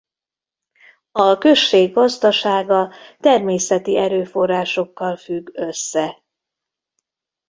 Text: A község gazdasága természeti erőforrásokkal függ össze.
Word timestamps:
A 1.11 1.37
község 1.37 1.93
gazdasága 1.93 2.91
természeti 3.19 3.97
erőforrásokkal 3.97 5.15
függ 5.17 5.49
össze. 5.53 6.23